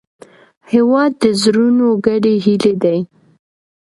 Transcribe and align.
هېواد 0.71 1.11
د 1.23 1.25
زړونو 1.41 1.87
ګډې 2.05 2.35
هیلې 2.45 2.73
دي. 2.83 2.97